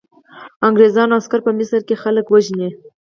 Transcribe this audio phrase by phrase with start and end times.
[0.67, 2.69] انګریزانو عسکر په مصر کې خلک وژني.